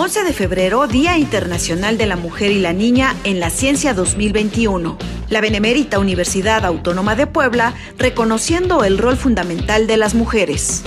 [0.00, 4.96] 11 de febrero, Día Internacional de la Mujer y la Niña en la Ciencia 2021.
[5.28, 10.84] La Benemérita Universidad Autónoma de Puebla reconociendo el rol fundamental de las mujeres.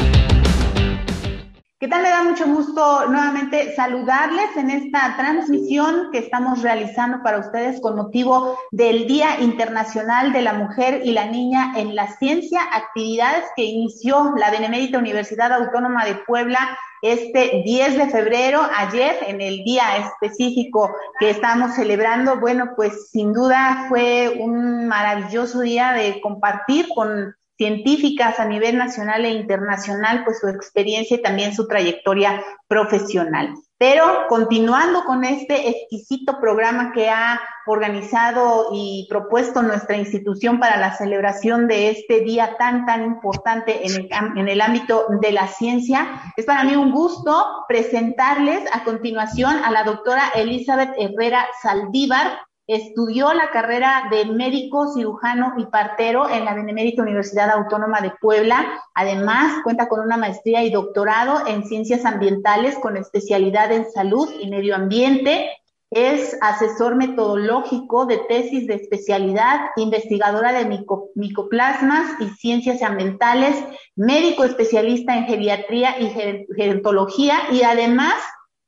[1.81, 2.03] ¿Qué tal?
[2.03, 7.95] Me da mucho gusto nuevamente saludarles en esta transmisión que estamos realizando para ustedes con
[7.95, 13.63] motivo del Día Internacional de la Mujer y la Niña en la Ciencia, actividades que
[13.63, 16.59] inició la Benemérita Universidad Autónoma de Puebla
[17.01, 22.39] este 10 de febrero, ayer, en el día específico que estamos celebrando.
[22.39, 29.25] Bueno, pues sin duda fue un maravilloso día de compartir con científicas a nivel nacional
[29.25, 33.53] e internacional, pues su experiencia y también su trayectoria profesional.
[33.77, 40.95] Pero continuando con este exquisito programa que ha organizado y propuesto nuestra institución para la
[40.95, 46.21] celebración de este día tan, tan importante en el, en el ámbito de la ciencia,
[46.37, 52.39] es para mí un gusto presentarles a continuación a la doctora Elizabeth Herrera Saldívar,
[52.71, 58.65] Estudió la carrera de médico, cirujano y partero en la Benemérita Universidad Autónoma de Puebla.
[58.93, 64.49] Además, cuenta con una maestría y doctorado en ciencias ambientales con especialidad en salud y
[64.49, 65.49] medio ambiente.
[65.89, 70.85] Es asesor metodológico de tesis de especialidad, investigadora de
[71.15, 73.61] micoplasmas y ciencias ambientales,
[73.97, 76.09] médico especialista en geriatría y
[76.55, 78.13] gerontología y además,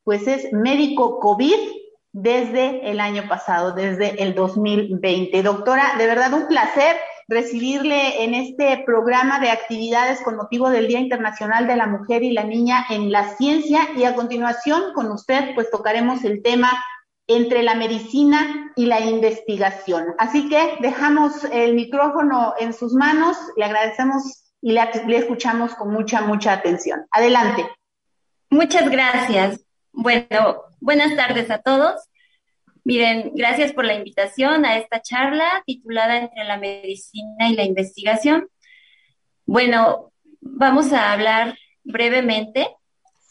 [0.04, 1.83] pues es médico COVID
[2.14, 5.44] desde el año pasado, desde el 2020.
[5.44, 6.95] Doctora, de verdad un placer
[7.28, 12.31] recibirle en este programa de actividades con motivo del Día Internacional de la Mujer y
[12.31, 16.72] la Niña en la Ciencia y a continuación con usted pues tocaremos el tema
[17.28, 20.14] entre la medicina y la investigación.
[20.20, 25.92] Así que dejamos el micrófono en sus manos, le agradecemos y le, le escuchamos con
[25.92, 27.05] mucha, mucha atención.
[27.11, 27.66] Adelante.
[28.50, 29.61] Muchas gracias.
[29.94, 32.09] Bueno, buenas tardes a todos.
[32.84, 38.49] Miren, gracias por la invitación a esta charla titulada Entre la medicina y la investigación.
[39.45, 40.11] Bueno,
[40.42, 42.67] vamos a hablar brevemente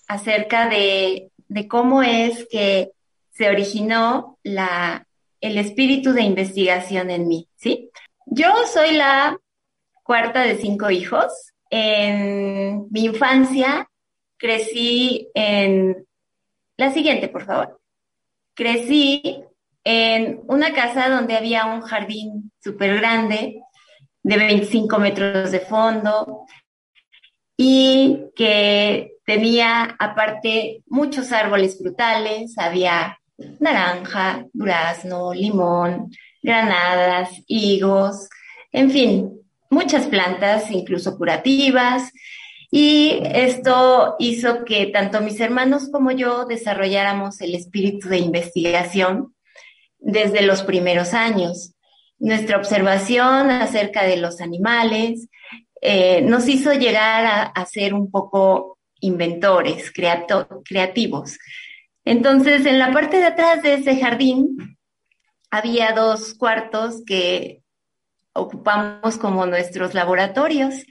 [0.08, 1.30] acerca de,
[1.68, 2.92] cómo es que
[3.30, 5.06] se originó la,
[5.42, 7.90] el espíritu de investigación en mí, ¿sí?
[8.24, 9.38] Yo soy la
[10.02, 11.30] cuarta de cinco hijos.
[11.68, 13.88] En mi infancia
[14.38, 16.06] crecí en
[16.76, 17.80] la siguiente, por favor.
[18.54, 19.44] Crecí
[19.84, 23.60] en una casa donde había un jardín súper grande,
[24.22, 26.46] de 25 metros de fondo,
[27.56, 33.18] y que tenía aparte muchos árboles frutales, había
[33.58, 36.10] naranja, durazno, limón,
[36.42, 38.28] granadas, higos,
[38.72, 39.40] en fin,
[39.70, 42.10] muchas plantas, incluso curativas,
[42.74, 49.34] y esto hizo que tanto mis hermanos como yo desarrolláramos el espíritu de investigación
[49.98, 51.74] desde los primeros años.
[52.18, 55.28] Nuestra observación acerca de los animales
[55.82, 61.38] eh, nos hizo llegar a, ser un poco inventores, creativos.
[62.06, 64.78] Entonces, en la parte de atrás de ese jardín
[65.50, 67.60] había dos cuartos que
[68.32, 70.86] ocupamos como nuestros laboratorios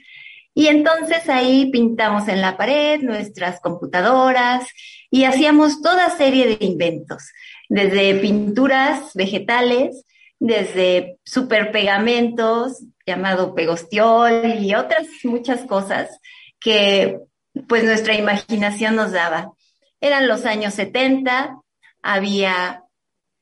[0.54, 4.66] y entonces ahí pintamos en la pared nuestras computadoras
[5.10, 7.30] y hacíamos toda serie de inventos,
[7.68, 10.04] desde pinturas vegetales,
[10.38, 16.10] desde superpegamentos llamado pegostiol y otras muchas cosas
[16.60, 17.18] que
[17.68, 19.52] pues nuestra imaginación nos daba.
[20.00, 21.58] Eran los años 70,
[22.02, 22.84] había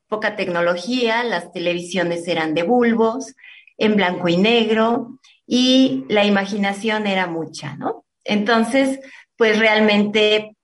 [0.08, 3.34] poca tecnología, las televisiones eran de bulbos,
[3.78, 5.19] en blanco y negro,
[5.52, 8.04] y la imaginación era mucha, ¿no?
[8.22, 9.00] Entonces,
[9.36, 10.56] pues realmente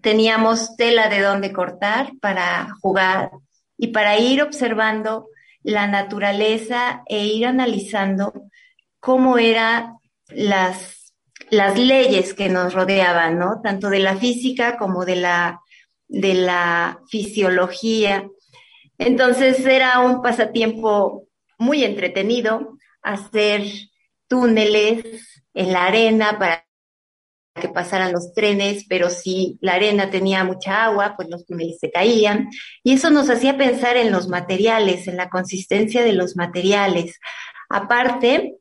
[0.00, 3.32] teníamos tela de dónde cortar para jugar
[3.76, 5.26] y para ir observando
[5.64, 8.32] la naturaleza e ir analizando
[9.00, 9.96] cómo eran
[10.28, 11.12] las,
[11.50, 13.60] las leyes que nos rodeaban, ¿no?
[13.60, 15.62] Tanto de la física como de la,
[16.06, 18.28] de la fisiología.
[18.98, 21.26] Entonces era un pasatiempo
[21.58, 23.64] muy entretenido hacer
[24.28, 26.66] túneles en la arena para
[27.60, 31.90] que pasaran los trenes, pero si la arena tenía mucha agua, pues los túneles se
[31.90, 32.50] caían.
[32.82, 37.18] Y eso nos hacía pensar en los materiales, en la consistencia de los materiales.
[37.68, 38.58] Aparte,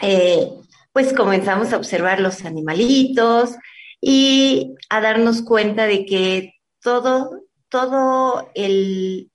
[0.00, 0.48] eh,
[0.92, 3.56] pues comenzamos a observar los animalitos
[4.00, 9.30] y a darnos cuenta de que todo, todo el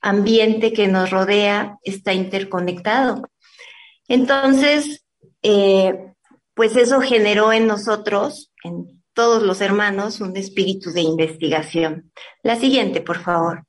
[0.00, 3.22] ambiente que nos rodea está interconectado.
[4.12, 5.06] Entonces,
[5.40, 6.12] eh,
[6.52, 12.12] pues eso generó en nosotros, en todos los hermanos un espíritu de investigación.
[12.42, 13.64] La siguiente, por favor.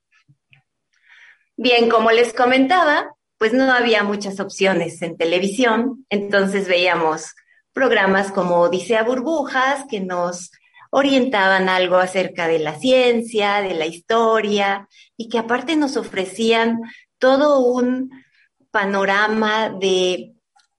[1.56, 7.34] Bien, como les comentaba, pues no había muchas opciones en televisión, entonces veíamos
[7.72, 10.52] programas como Odisea Burbujas que nos
[10.92, 16.82] orientaban algo acerca de la ciencia, de la historia y que aparte nos ofrecían
[17.18, 18.12] todo un
[18.72, 20.33] panorama de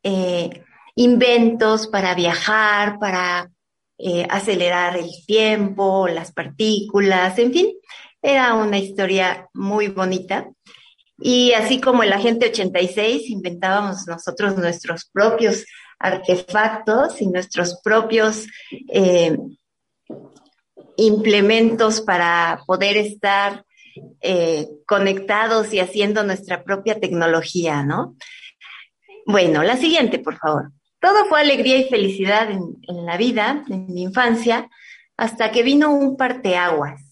[0.04, 0.62] eh,
[0.96, 3.50] inventos para viajar, para
[3.96, 7.72] eh, acelerar el tiempo, las partículas, en fin,
[8.20, 10.50] era una historia muy bonita.
[11.18, 15.64] Y así como el agente 86, inventábamos nosotros nuestros propios
[15.98, 18.46] artefactos y nuestros propios
[18.92, 19.38] eh,
[20.98, 23.64] implementos para poder estar
[24.86, 28.16] conectados y haciendo nuestra propia tecnología, ¿no?
[29.26, 30.72] Bueno, la siguiente, por favor.
[31.00, 34.68] Todo fue alegría y felicidad en, la vida, en mi infancia,
[35.16, 37.02] hasta que vino un parteaguas.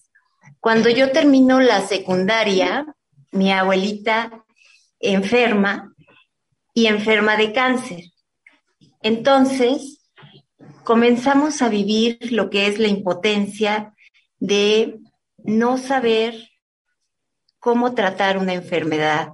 [0.59, 2.85] Cuando yo termino la secundaria,
[3.31, 4.43] mi abuelita
[4.99, 5.93] enferma
[6.73, 7.99] y enferma de cáncer.
[9.01, 10.03] Entonces,
[10.83, 13.93] comenzamos a vivir lo que es la impotencia
[14.39, 14.99] de
[15.43, 16.49] no saber
[17.59, 19.33] cómo tratar una enfermedad,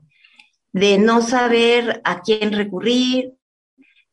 [0.72, 3.34] de no saber a quién recurrir,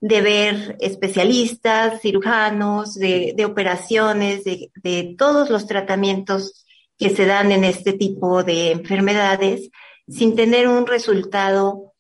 [0.00, 6.66] de ver especialistas, cirujanos, de, operaciones, de, todos los tratamientos
[6.98, 9.70] que se dan en este tipo de enfermedades
[10.08, 11.92] sin tener un resultado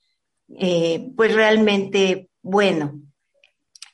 [0.58, 3.00] eh, pues realmente bueno.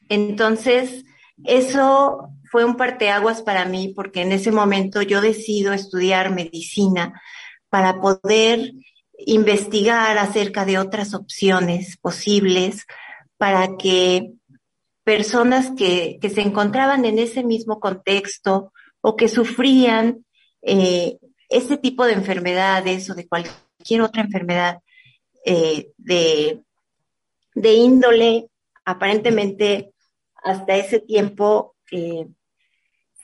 [0.08, 1.04] Entonces,
[1.44, 7.20] eso fue un parteaguas para mí porque en ese momento yo decido estudiar medicina
[7.70, 8.72] para poder
[9.18, 12.86] investigar acerca de otras opciones posibles
[13.36, 14.32] para que
[15.04, 20.24] personas que, se encontraban en ese mismo contexto o que sufrían
[20.62, 21.18] eh,
[21.48, 24.78] ese tipo de enfermedades o de cualquier otra enfermedad
[25.44, 26.62] eh, de,
[27.54, 28.48] de, índole
[28.84, 29.92] aparentemente
[30.36, 32.26] hasta ese tiempo eh,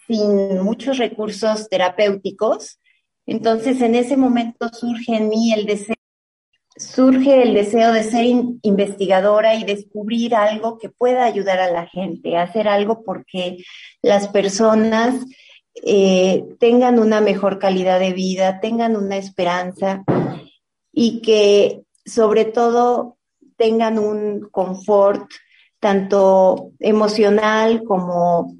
[0.06, 2.80] sin muchos recursos terapéuticos.
[3.28, 5.94] Entonces en ese momento surge en mí el deseo
[6.76, 8.24] surge el deseo de ser
[8.62, 13.58] investigadora y descubrir algo que pueda ayudar a la gente, hacer algo porque
[14.00, 15.26] las personas
[15.84, 20.04] eh, tengan una mejor calidad de vida, tengan una esperanza
[20.92, 23.18] y que sobre todo
[23.56, 25.28] tengan un confort
[25.80, 28.56] tanto emocional como,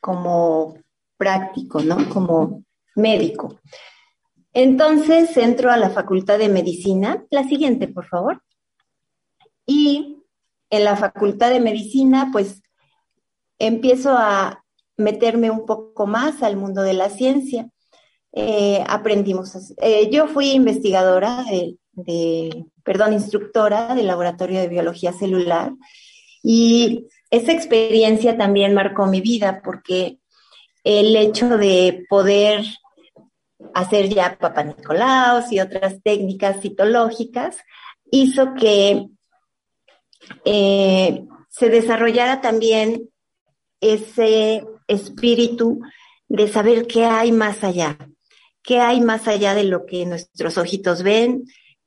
[0.00, 0.74] como
[1.16, 2.08] práctico, ¿no?
[2.08, 2.64] Como
[2.96, 3.60] médico.
[4.54, 7.24] Entonces entro a la Facultad de Medicina.
[7.30, 8.42] La siguiente, por favor.
[9.66, 10.18] Y
[10.70, 12.62] en la Facultad de Medicina, pues
[13.58, 14.64] empiezo a
[14.96, 17.70] meterme un poco más al mundo de la ciencia.
[18.32, 21.44] Eh, aprendimos, eh, yo fui investigadora
[21.92, 25.72] de, perdón, instructora del Laboratorio de Biología Celular
[26.42, 30.18] y esa experiencia también marcó mi vida porque
[30.82, 32.64] el hecho de poder
[33.74, 37.56] hacer ya Papa Nicolaos y otras técnicas citológicas,
[38.10, 39.06] hizo que
[40.44, 43.08] eh, se desarrollara también
[43.80, 45.80] ese espíritu
[46.28, 47.98] de saber qué hay más allá,
[48.62, 51.44] qué hay más allá de lo que nuestros ojitos ven,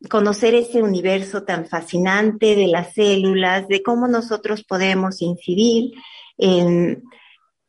[0.10, 5.94] conocer ese universo tan fascinante de las células, de cómo nosotros podemos incidir
[6.38, 7.04] en,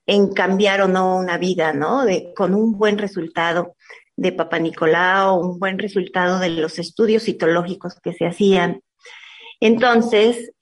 [0.06, 2.02] en cambiar o no una vida, ¿no?
[2.34, 3.76] Con un buen resultado
[4.16, 8.82] de Papa Nicolau, un buen resultado de los estudios citológicos que se hacían.
[9.60, 10.52] Entonces,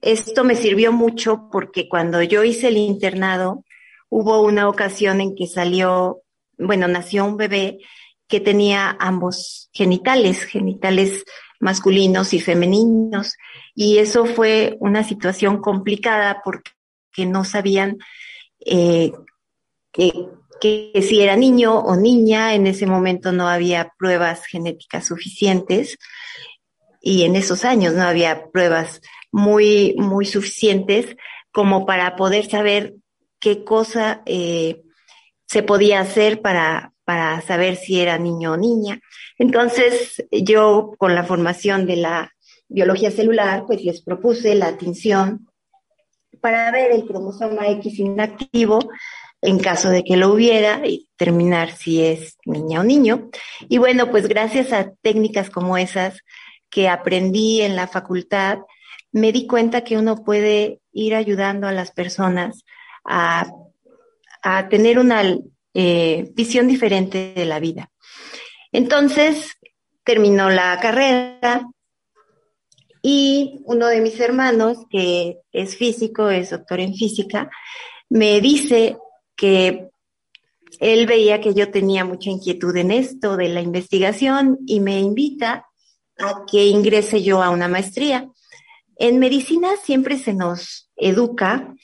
[0.00, 3.64] esto me sirvió mucho porque cuando yo hice el internado,
[4.08, 6.22] hubo una ocasión en que salió,
[6.58, 7.78] bueno, nació un bebé
[8.26, 11.24] que tenía ambos genitales, genitales
[11.60, 13.34] masculinos y femeninos,
[13.74, 16.70] y eso fue una situación complicada porque
[17.26, 17.98] no sabían
[18.64, 19.12] eh,
[19.92, 20.12] que,
[20.60, 25.98] que si era niño o niña, en ese momento no había pruebas genéticas suficientes
[27.00, 29.00] y en esos años no había pruebas
[29.30, 31.16] muy, muy suficientes
[31.52, 32.94] como para poder saber
[33.40, 34.82] qué cosa eh,
[35.46, 39.00] se podía hacer para, para saber si era niño o niña.
[39.38, 42.32] Entonces, yo con la formación de la
[42.68, 45.48] biología celular, pues les propuse la tinción
[46.40, 48.78] para ver el cromosoma X inactivo
[49.40, 53.30] en caso de que lo hubiera y determinar si es niña o niño.
[53.68, 56.20] Y bueno, pues gracias a técnicas como esas
[56.70, 58.58] que aprendí en la facultad,
[59.12, 62.64] me di cuenta que uno puede ir ayudando a las personas
[63.04, 63.46] a,
[64.70, 65.22] tener una
[65.74, 67.90] eh, visión diferente de la vida.
[68.72, 69.58] Entonces,
[70.04, 71.68] terminó la carrera
[73.02, 77.50] y uno de mis hermanos, que es físico, es doctor en física,
[78.08, 78.96] me dice
[79.38, 79.88] que
[80.80, 85.66] él veía que yo tenía mucha inquietud en esto de la investigación y me invita
[86.18, 88.28] a que ingrese yo a una maestría.
[88.96, 91.74] En medicina siempre se nos educa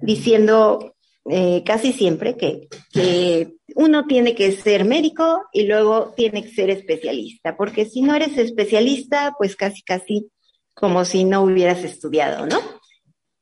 [0.00, 0.94] diciendo
[1.26, 6.70] eh, casi siempre que, que, uno tiene que ser médico y luego tiene que ser
[6.70, 10.30] especialista, porque si no eres especialista, pues casi, casi
[10.74, 12.60] como si no hubieras estudiado, ¿no?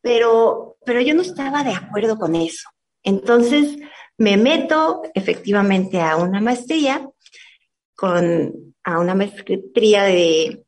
[0.00, 2.68] Pero, pero yo no estaba de acuerdo con eso.
[3.02, 3.78] Entonces
[4.18, 7.08] me meto efectivamente a una maestría
[7.94, 10.62] con a una maestría de,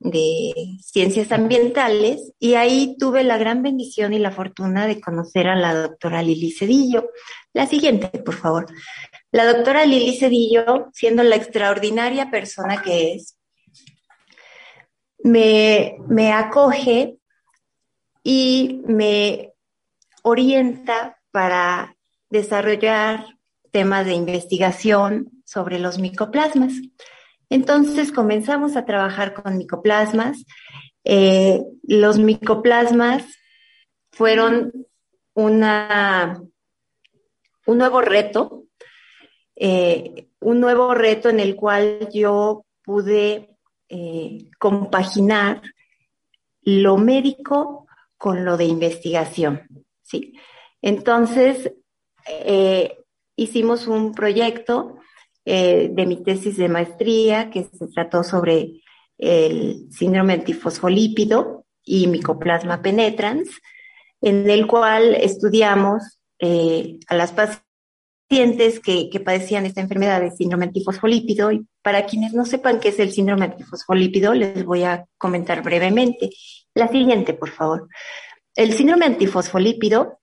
[0.81, 5.75] ciencias ambientales y ahí tuve la gran bendición y la fortuna de conocer a la
[5.75, 7.11] doctora Lili Cedillo.
[7.53, 8.67] La siguiente, por favor.
[9.33, 13.37] La doctora Lili Cedillo, siendo la extraordinaria persona que es,
[15.25, 17.17] me acoge
[18.23, 19.53] y me
[20.23, 21.94] orienta para
[22.35, 23.39] desarrollar
[23.71, 26.73] temas de investigación sobre los micoplasmas.
[27.49, 30.45] Entonces comenzamos a trabajar con micoplasmas.
[31.05, 33.25] Eh, los micoplasmas
[34.11, 34.73] fueron
[35.35, 36.43] una,
[37.67, 38.65] un nuevo reto,
[39.55, 43.57] eh, un nuevo reto en el cual yo pude
[43.89, 45.63] eh, compaginar
[46.63, 47.87] lo médico
[48.17, 49.63] con lo de investigación.
[50.03, 50.35] ¿sí?
[50.83, 51.73] Entonces,
[53.37, 54.97] hicimos un proyecto
[55.47, 58.81] eh, de mi tesis de maestría que se trató sobre
[59.19, 63.51] el síndrome antifosfolípido y micoplasma penetrans,
[64.23, 70.65] en el cual estudiamos eh, a las pacientes que, que, padecían esta enfermedad de síndrome
[70.65, 71.53] antifosfolípido.
[71.53, 76.31] Y para quienes no sepan qué es el síndrome antifosfolípido, les voy a comentar brevemente.
[76.73, 77.87] La siguiente, por favor.
[78.57, 80.21] El síndrome antifosfolípido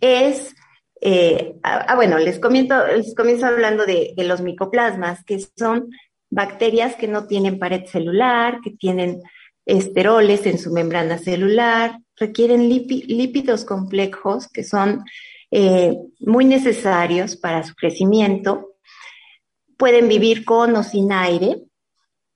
[0.00, 0.54] es
[1.00, 5.90] eh, ah, ah, bueno, les comienzo, les comienzo hablando de, los micoplasmas, que son
[6.28, 9.22] bacterias que no tienen pared celular, que tienen
[9.64, 15.04] esteroles en su membrana celular, requieren lípidos complejos que son
[15.50, 18.74] eh, muy necesarios para su crecimiento,
[19.78, 21.62] pueden vivir con o sin aire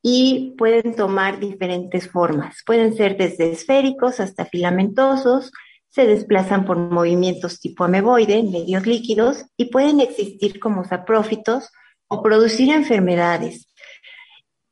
[0.02, 2.62] y pueden tomar diferentes formas.
[2.64, 5.52] Pueden ser desde esféricos hasta filamentosos,
[5.94, 11.70] se desplazan por movimientos tipo ameboide, medios líquidos, y pueden existir como saprófitos
[12.08, 13.68] o producir enfermedades.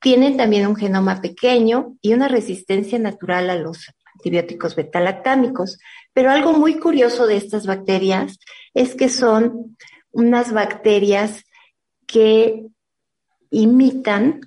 [0.00, 3.87] Tienen también un genoma pequeño y una resistencia natural a los
[4.17, 5.79] antibióticos betalactámicos.
[6.12, 8.41] Pero algo muy curioso de estas bacterias
[8.75, 9.76] es que son
[10.11, 11.45] unas bacterias
[12.09, 12.67] que
[13.50, 14.41] imitan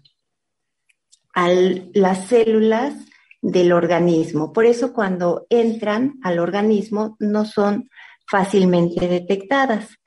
[1.33, 1.49] a
[1.93, 2.95] las células
[3.45, 4.51] del organismo.
[4.51, 7.91] Por eso cuando entran al organismo no son
[8.27, 9.99] fácilmente detectadas.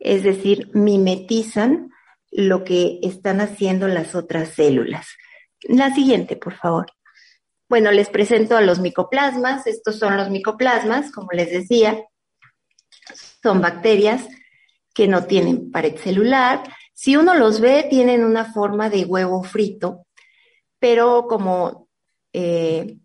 [0.00, 1.90] Es decir, mimetizan
[2.30, 5.06] lo que están haciendo las otras células.
[5.64, 6.86] La siguiente, por favor.
[7.68, 9.66] Bueno, les presento a los micoplasmas.
[9.66, 12.02] Estos son los micoplasmas, como les decía.
[13.42, 14.26] Son bacterias
[14.94, 16.62] que no tienen pared celular.
[16.94, 20.06] Si uno los ve, tienen una forma de huevo frito,
[20.78, 21.90] pero como
[22.32, 22.98] eh,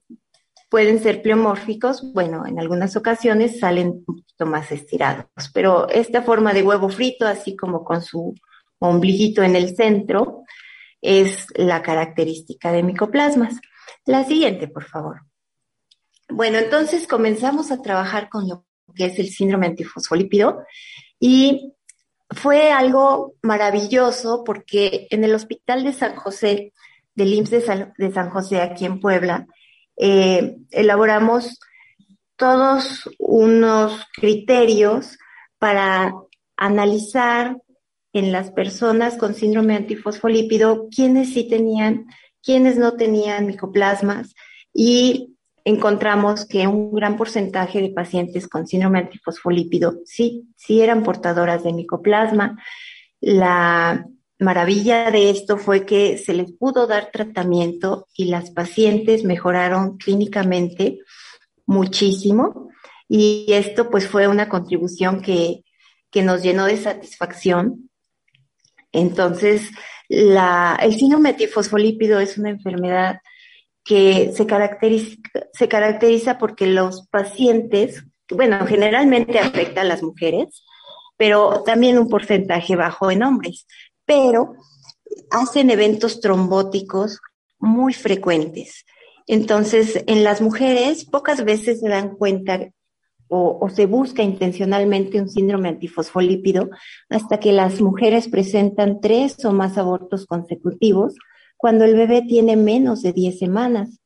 [0.69, 6.53] pueden ser pleomórficos, bueno, en algunas ocasiones salen un poquito más estirados, pero esta forma
[6.53, 8.36] de huevo frito, así como con su
[8.79, 10.43] ombliguito en el centro,
[11.01, 13.60] es la característica de micoplasmas.
[14.05, 15.22] La siguiente, por favor.
[16.29, 18.65] Bueno, entonces comenzamos a trabajar con lo
[18.96, 20.63] que es el síndrome antifosfolípido
[21.19, 21.74] y
[22.29, 26.74] fue algo maravilloso porque en el Hospital de San José
[27.17, 29.47] del IMSS de San, José aquí en Puebla,
[29.97, 31.59] eh, elaboramos
[32.36, 35.17] todos unos criterios
[35.57, 36.13] para
[36.55, 37.57] analizar
[38.13, 42.05] en las personas con síndrome antifosfolípido quiénes sí tenían,
[42.43, 44.36] quiénes no tenían micoplasmas
[44.71, 51.63] y encontramos que un gran porcentaje de pacientes con síndrome antifosfolípido sí, sí eran portadoras
[51.63, 52.57] de micoplasma.
[53.19, 54.07] La
[54.39, 61.00] maravilla de esto fue que se les pudo dar tratamiento y las pacientes mejoraron clínicamente
[61.65, 62.70] muchísimo
[63.10, 65.63] y esto pues fue una contribución que,
[66.24, 67.91] nos llenó de satisfacción.
[68.91, 69.70] Entonces,
[70.10, 73.20] la, el síndrome tifosfolípido es una enfermedad
[73.84, 75.17] que se caracteriza,
[75.53, 80.63] se caracteriza porque los pacientes bueno, generalmente afecta a las mujeres,
[81.15, 83.65] pero también un porcentaje bajo en hombres,
[84.08, 84.56] pero
[85.30, 87.20] hacen eventos trombóticos
[87.60, 88.86] muy frecuentes.
[89.28, 92.72] Entonces, en las mujeres pocas veces se dan cuenta
[93.30, 96.70] o, se busca intencionalmente un síndrome antifosfolípido
[97.10, 101.14] hasta que las mujeres presentan tres o más abortos consecutivos
[101.58, 104.00] cuando el bebé tiene menos de 10 semanas.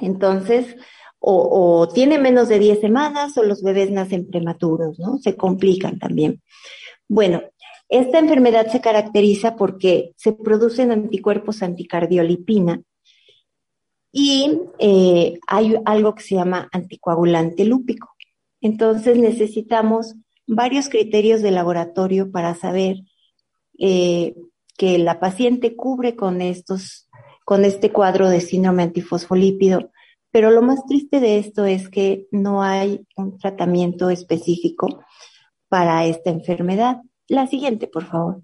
[0.00, 0.76] Entonces,
[1.18, 5.18] o, tiene menos de 10 semanas o los bebés nacen prematuros, ¿no?
[5.18, 6.40] Se complican también.
[7.08, 7.42] Bueno,
[7.88, 12.82] esta enfermedad se caracteriza porque se producen anticuerpos anticardiolipina
[14.12, 18.08] y eh, hay algo que se llama anticoagulante lúpico.
[18.60, 20.14] Entonces necesitamos
[20.46, 23.02] varios criterios de laboratorio para saber
[23.78, 24.34] eh,
[24.76, 27.08] que la paciente cubre con estos,
[27.44, 29.90] con este cuadro de síndrome antifosfolípido.
[30.30, 35.04] Pero lo más triste de esto es que no hay un tratamiento específico
[35.68, 37.02] para esta enfermedad.
[37.28, 38.40] La siguiente, por favor.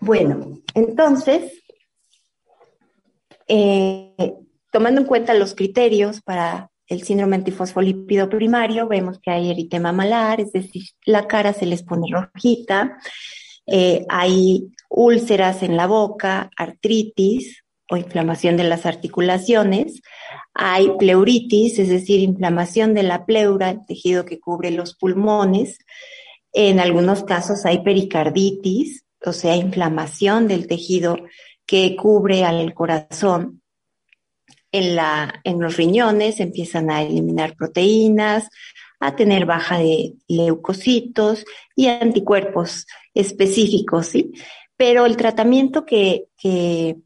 [0.00, 1.62] Bueno, entonces,
[3.48, 4.34] eh,
[4.70, 10.40] tomando en cuenta los criterios para el síndrome antifosfolípido primario, vemos que hay eritema malar,
[10.40, 12.98] es decir, la cara se les pone rojita,
[13.66, 20.00] eh, hay úlceras en la boca, artritis o inflamación de las articulaciones,
[20.54, 25.78] hay pleuritis, es decir, inflamación de la pleura, el tejido que cubre los pulmones,
[26.52, 31.16] en algunos casos hay pericarditis, o sea, inflamación del tejido
[31.66, 33.60] que cubre al corazón.
[34.70, 38.48] En, la, en los riñones empiezan a eliminar proteínas,
[38.98, 41.44] a tener baja de leucocitos
[41.76, 44.32] y anticuerpos específicos, ¿sí?
[44.76, 46.96] Pero el tratamiento que, que,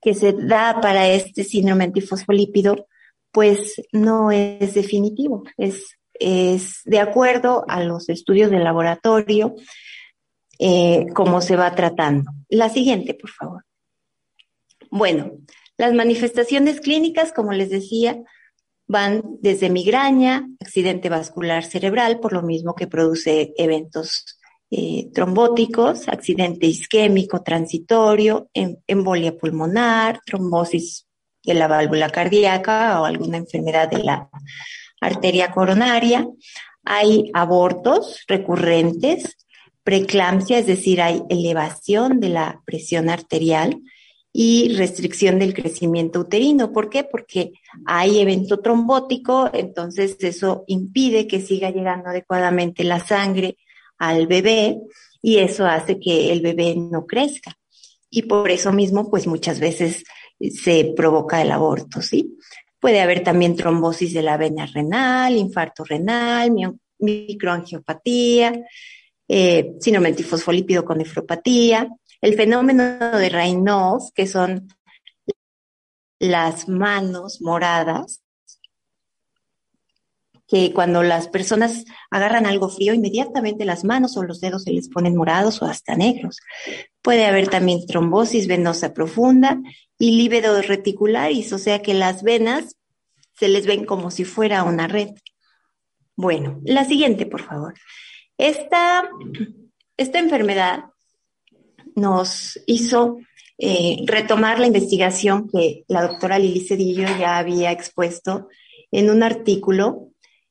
[0.00, 2.86] que se da para este síndrome antifosfolípido,
[3.32, 9.54] pues no es definitivo, es, es de acuerdo a los estudios de laboratorio,
[10.58, 12.30] eh, cómo se va tratando.
[12.48, 13.64] La siguiente, por favor.
[14.90, 15.32] Bueno,
[15.76, 18.20] las manifestaciones clínicas, como les decía,
[18.86, 24.37] van desde migraña, accidente vascular cerebral, por lo mismo que produce eventos
[24.70, 31.06] eh, trombóticos, accidente isquémico transitorio, em, embolia pulmonar, trombosis
[31.42, 34.28] de la válvula cardíaca o alguna enfermedad de la
[35.00, 36.28] arteria coronaria.
[36.84, 39.38] Hay abortos recurrentes,
[39.82, 43.80] preeclampsia, es decir, hay elevación de la presión arterial
[44.34, 46.72] y restricción del crecimiento uterino.
[46.72, 47.04] ¿Por qué?
[47.04, 47.52] Porque
[47.86, 53.56] hay evento trombótico, entonces eso impide que siga llegando adecuadamente la sangre
[53.98, 54.78] al bebé
[55.22, 57.58] y eso hace que el bebé no crezca.
[58.10, 60.04] Y por eso mismo, pues muchas veces
[60.40, 62.38] se provoca el aborto, ¿sí?
[62.80, 66.52] Puede haber también trombosis de la vena renal, infarto renal,
[66.98, 68.52] microangiopatía,
[69.26, 70.14] eh, síndrome
[70.84, 71.88] con nefropatía,
[72.20, 74.68] el fenómeno de Raynaud, que son
[76.18, 78.22] las manos moradas,
[80.48, 84.88] que cuando las personas agarran algo frío, inmediatamente las manos o los dedos se les
[84.88, 86.38] ponen morados o hasta negros.
[87.02, 89.60] Puede haber también trombosis venosa profunda
[89.98, 92.76] y líbedo reticularis, o sea que las venas
[93.38, 95.10] se les ven como si fuera una red.
[96.16, 97.74] Bueno, la siguiente, por favor.
[98.38, 99.08] Esta,
[99.98, 100.84] esta enfermedad
[101.94, 103.18] nos hizo
[103.58, 108.48] eh, retomar la investigación que la doctora Lili Cedillo ya había expuesto
[108.90, 110.07] en un artículo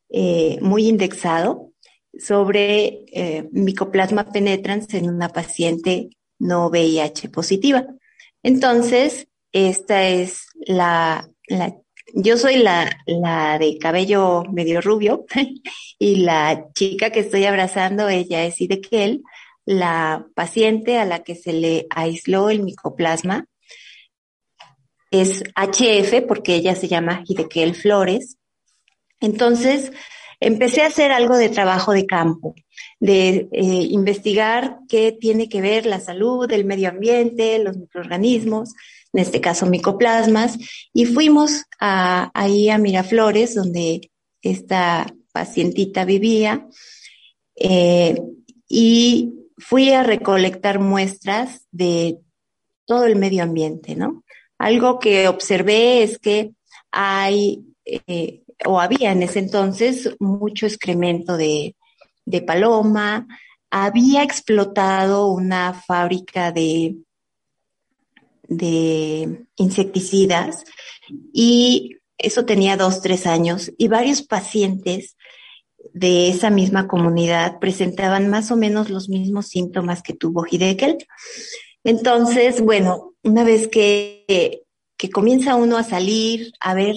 [0.10, 1.72] eh, muy indexado
[2.18, 7.86] sobre eh, micoplasma penetrans en una paciente no VIH positiva.
[8.44, 11.30] Entonces, esta es la,
[12.14, 15.26] yo soy la, la de cabello medio rubio
[16.00, 19.24] y la chica que estoy abrazando, ella es Idekel,
[19.66, 23.48] la paciente a la que se le aisló el micoplasma
[25.12, 28.37] es HF porque ella se llama Hidekel Flores.
[29.20, 29.92] Entonces,
[30.40, 32.56] empecé a hacer algo de trabajo de campo,
[33.00, 38.74] de eh, investigar qué tiene que ver la salud, el medio ambiente, los microorganismos,
[39.14, 40.58] en este caso micoplasmas,
[40.94, 46.68] y fuimos a, ahí a Miraflores, donde esta pacientita vivía,
[47.56, 48.22] eh,
[48.68, 52.18] y fui a recolectar muestras de
[52.86, 54.24] todo el medio ambiente, ¿no?
[54.58, 56.52] Algo que observé es que
[56.92, 61.76] hay, eh, o había en ese entonces, mucho excremento de,
[62.26, 63.28] de paloma,
[63.70, 66.98] había explotado una fábrica de
[68.48, 70.64] de insecticidas
[71.34, 75.16] y eso tenía dos, tres años y varios pacientes
[75.94, 80.98] de esa misma comunidad presentaban más o menos los mismos síntomas que tuvo Hideki.
[81.84, 84.64] Entonces, bueno, una vez que,
[84.98, 86.96] que comienza uno a salir, a ver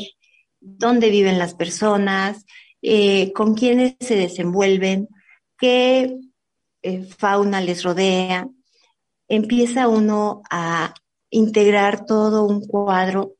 [0.61, 2.45] dónde viven las personas,
[2.83, 5.09] eh, con quiénes se desenvuelven,
[5.59, 6.19] qué
[6.83, 8.49] eh, fauna les rodea,
[9.29, 10.95] empieza uno a
[11.31, 13.37] integrar todo un cuadro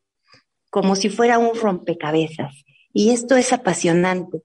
[0.71, 2.65] como si fuera un rompecabezas.
[2.93, 4.43] Y esto es apasionante.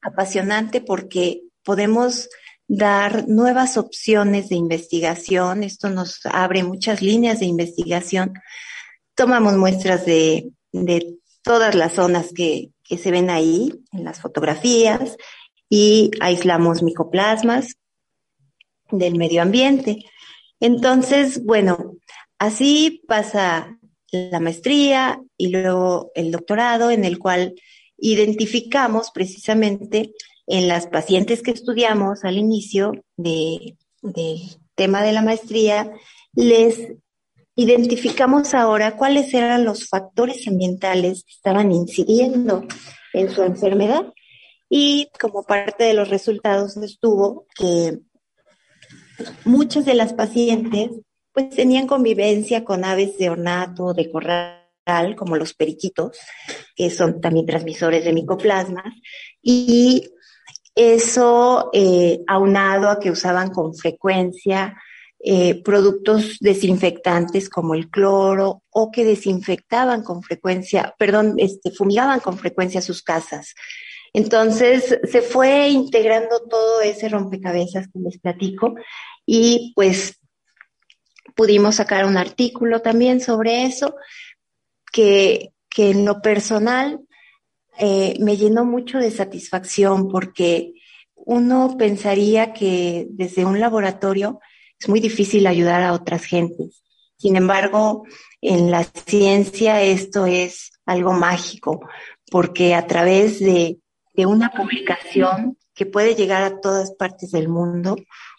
[0.00, 2.28] Apasionante porque podemos
[2.68, 5.62] dar nuevas opciones de investigación.
[5.62, 8.34] Esto nos abre muchas líneas de investigación.
[9.14, 15.16] Tomamos muestras de, de todas las zonas que, que se ven ahí en las fotografías
[15.70, 17.76] y aislamos micoplasmas
[18.90, 20.04] del medio ambiente.
[20.58, 21.98] Entonces, bueno,
[22.40, 23.78] así pasa
[24.10, 27.54] la maestría y luego el doctorado en el cual
[27.96, 30.14] identificamos precisamente
[30.48, 33.76] en las pacientes que estudiamos al inicio del
[34.74, 35.92] tema de la maestría,
[36.34, 36.92] les
[37.56, 42.66] identificamos ahora cuáles eran los factores ambientales que estaban incidiendo
[43.12, 44.12] en su enfermedad.
[44.68, 47.98] Y como parte de los resultados estuvo que
[49.44, 50.90] muchas de las pacientes
[51.32, 56.18] pues tenían convivencia con aves de ornato, de corral, como los periquitos,
[56.74, 58.94] que son también transmisores de micoplasmas,
[59.42, 60.08] y
[60.74, 64.76] eso eh, aunado a que usaban con frecuencia
[65.28, 72.38] eh, productos desinfectantes como el cloro o que desinfectaban con frecuencia, perdón, este, fumigaban con
[72.38, 73.56] frecuencia sus casas.
[74.12, 78.76] Entonces se fue integrando todo ese rompecabezas que les platico
[79.26, 80.20] y pues
[81.34, 83.96] pudimos sacar un artículo también sobre eso
[84.92, 87.00] que, que en lo personal
[87.80, 90.72] eh, me llenó mucho de satisfacción porque
[91.16, 94.38] uno pensaría que desde un laboratorio
[94.78, 96.82] es muy difícil ayudar a otras gentes.
[97.18, 98.04] Sin embargo,
[98.40, 101.80] en la ciencia esto es algo mágico,
[102.30, 103.78] porque a través de,
[104.14, 107.96] de una publicación que puede llegar a todas partes del mundo,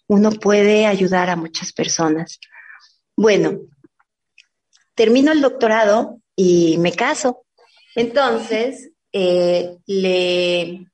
[0.07, 2.39] uno puede ayudar a muchas personas.
[3.15, 3.59] Bueno,
[4.95, 7.45] termino el doctorado y me caso.
[7.95, 10.87] Entonces, eh, le,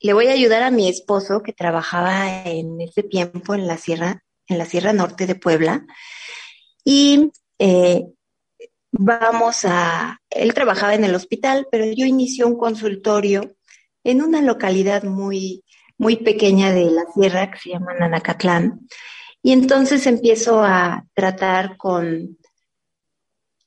[0.00, 4.23] le voy a ayudar a mi esposo que trabajaba en ese tiempo en la Sierra,
[4.48, 5.86] en la Sierra Norte de Puebla.
[6.84, 8.04] Y eh,
[8.92, 13.56] vamos a, él trabajaba en el hospital, pero yo inicio un consultorio
[14.04, 15.64] en una localidad muy,
[15.98, 18.86] muy pequeña de la sierra que se llama Nanacatlán.
[19.42, 22.38] Y entonces empiezo a tratar con,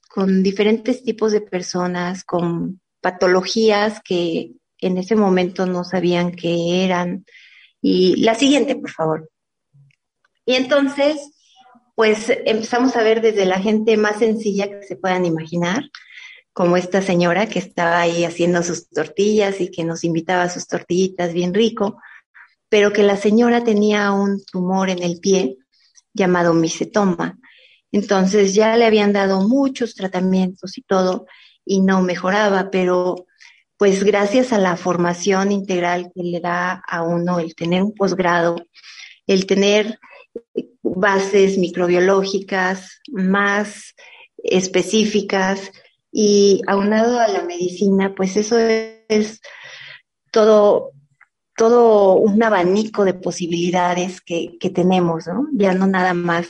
[0.09, 7.25] con diferentes tipos de personas, con patologías que en ese momento no sabían qué eran.
[7.81, 9.29] Y la siguiente, por favor.
[10.47, 11.17] Y entonces,
[11.93, 15.83] pues empezamos a ver desde la gente más sencilla que se puedan imaginar,
[16.53, 20.65] como esta señora que estaba ahí haciendo sus tortillas y que nos invitaba a sus
[20.65, 22.01] tortillitas bien rico,
[22.69, 25.57] pero que la señora tenía un tumor en el pie
[26.13, 27.37] llamado misetoma.
[27.91, 31.25] Entonces ya le habían dado muchos tratamientos y todo
[31.65, 33.27] y no mejoraba, pero
[33.75, 38.55] pues gracias a la formación integral que le da a uno el tener un posgrado,
[39.27, 39.99] el tener
[40.81, 43.95] bases microbiológicas más
[44.37, 45.71] específicas
[46.11, 49.41] y aunado a la medicina, pues eso es
[50.31, 50.91] todo,
[51.55, 55.47] todo un abanico de posibilidades que, que tenemos, ¿no?
[55.53, 56.47] Ya no nada más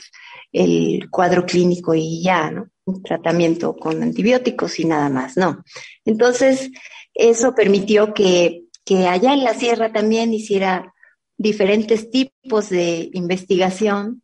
[0.52, 2.68] el cuadro clínico y ya, ¿no?
[2.84, 5.62] Un tratamiento con antibióticos y nada más, no.
[6.04, 6.70] Entonces,
[7.18, 8.64] eso permitió que,
[9.06, 10.94] allá en la sierra también hiciera
[11.38, 14.22] diferentes tipos de investigación.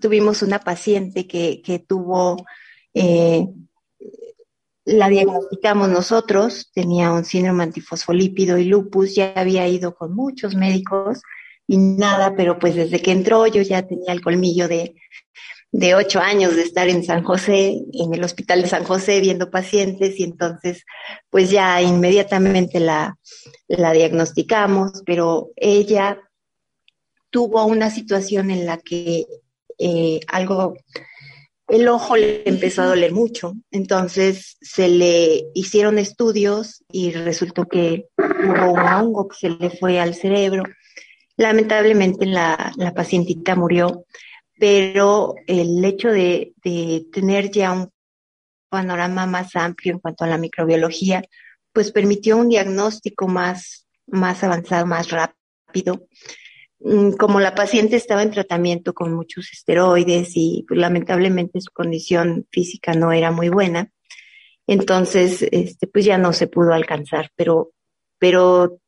[0.00, 2.44] Tuvimos una paciente que, tuvo,
[2.94, 3.46] eh,
[4.84, 11.20] la diagnosticamos nosotros, tenía un síndrome antifosfolípido y lupus, ya había ido con muchos médicos
[11.68, 14.96] y nada, pero pues desde que entró yo ya tenía el colmillo de,
[15.72, 19.50] de ocho años de estar en San José, en el hospital de San José, viendo
[19.50, 20.84] pacientes, y entonces,
[21.30, 23.16] pues ya inmediatamente la,
[23.68, 26.20] la diagnosticamos, pero ella
[27.30, 29.24] tuvo una situación en la que
[29.78, 30.74] eh, algo,
[31.68, 38.08] el ojo le empezó a doler mucho, entonces se le hicieron estudios y resultó que
[38.18, 40.64] hubo un hongo que se le fue al cerebro.
[41.38, 44.04] Lamentablemente la, la pacientita murió
[44.62, 46.54] pero el hecho de,
[47.12, 47.90] tener ya un
[48.68, 51.20] panorama más amplio en cuanto a la microbiología,
[51.72, 56.06] pues permitió un diagnóstico más, más avanzado, más rápido.
[56.78, 62.46] Mm, como la paciente estaba en tratamiento con muchos esteroides y pues, lamentablemente su condición
[62.52, 63.90] física no era muy buena,
[64.68, 67.72] entonces este, pues ya no se pudo alcanzar, pero,
[68.16, 68.78] pero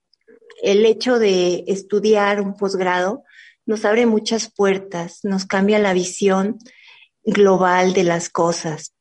[0.62, 3.24] el hecho de estudiar un posgrado
[3.66, 6.58] nos abre muchas puertas, nos cambia la visión
[7.24, 8.94] global de las cosas.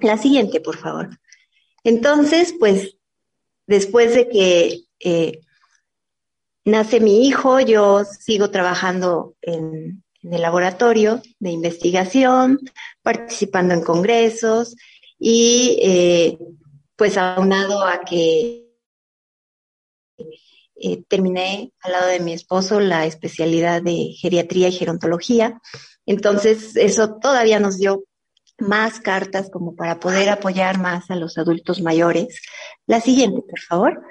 [0.00, 1.18] La siguiente, por favor.
[1.84, 2.96] Entonces, pues,
[3.66, 5.40] después de que eh,
[6.64, 12.58] nace mi hijo, yo sigo trabajando en, el laboratorio de investigación,
[13.02, 14.74] participando en congresos
[15.18, 16.38] y eh,
[16.96, 18.63] pues aunado a que
[20.86, 25.58] eh, terminé al lado de mi esposo la especialidad de geriatría y gerontología.
[26.04, 28.04] Entonces, eso todavía nos dio
[28.58, 32.38] más cartas como para poder apoyar más a los adultos mayores.
[32.86, 34.02] La siguiente, por favor.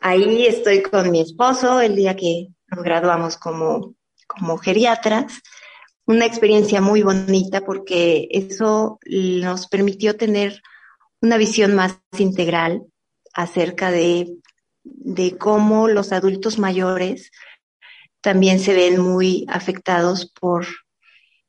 [0.00, 3.96] Ahí estoy con mi esposo el día que nos graduamos como,
[4.28, 5.42] como geriatras.
[6.06, 10.62] Una experiencia muy bonita porque eso nos permitió tener
[11.20, 12.84] una visión más integral
[13.32, 14.36] acerca de,
[14.84, 17.30] de cómo los adultos mayores
[18.20, 20.66] también se ven muy afectados por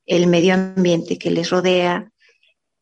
[0.05, 2.11] el medio ambiente que les rodea,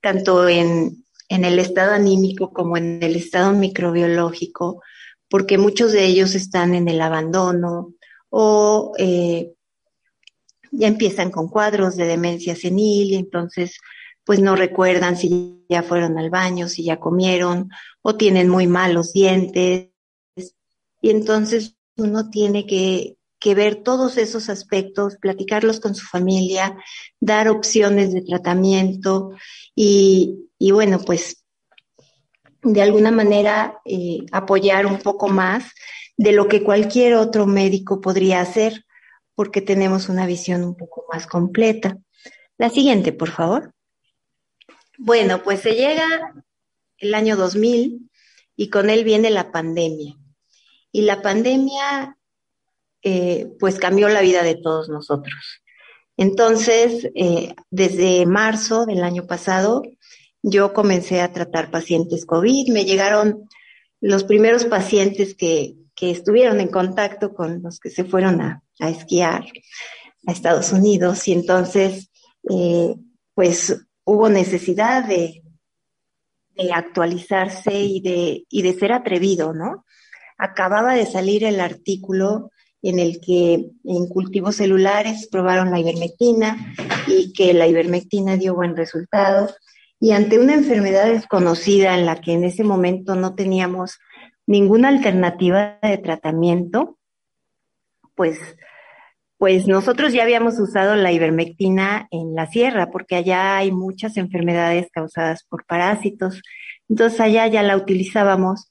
[0.02, 4.82] tanto en, en el estado anímico como en el estado microbiológico,
[5.30, 7.94] porque muchos de ellos están en el abandono
[8.30, 9.54] o eh,
[10.72, 13.80] ya empiezan con cuadros de demencia senil y entonces
[14.26, 17.70] pues no recuerdan si ya fueron al baño, si ya comieron
[18.02, 19.90] o tienen muy malos dientes.
[21.04, 26.78] Y entonces uno tiene que, que ver todos esos aspectos, platicarlos con su familia,
[27.20, 29.32] dar opciones de tratamiento
[29.76, 31.44] y, y bueno, pues
[32.62, 35.74] de alguna manera eh, apoyar un poco más
[36.16, 38.86] de lo que cualquier otro médico podría hacer,
[39.36, 41.98] porque tenemos una visión un poco más completa.
[42.58, 43.74] La siguiente, por favor.
[44.98, 46.08] Bueno, pues se llega
[46.98, 48.10] el año 2000
[48.56, 50.16] y con él viene la pandemia.
[50.94, 52.18] Y la pandemia,
[53.02, 55.62] eh, pues cambió la vida de todos nosotros.
[56.16, 59.82] Entonces, eh, desde marzo del año pasado,
[60.42, 62.72] yo comencé a tratar pacientes COVID.
[62.72, 63.50] Me llegaron
[64.00, 68.90] los primeros pacientes que, que estuvieron en contacto con los que se fueron a, a
[68.90, 69.46] esquiar
[70.26, 72.10] a Estados Unidos y entonces,
[72.50, 72.96] eh,
[73.34, 75.44] pues hubo necesidad de,
[76.56, 79.86] de actualizarse y de, y de ser atrevido, ¿no?
[80.38, 86.74] Acababa de salir el artículo en el que en cultivos celulares probaron la ivermectina
[87.08, 89.50] y que la ivermectina dio buen resultado
[90.04, 94.00] y ante una enfermedad desconocida en la que en ese momento no teníamos
[94.46, 96.98] ninguna alternativa de tratamiento,
[98.14, 98.38] pues,
[99.38, 104.90] pues nosotros ya habíamos usado la ivermectina en la sierra, porque allá hay muchas enfermedades
[104.92, 106.42] causadas por parásitos.
[106.90, 108.70] Entonces allá ya la utilizábamos,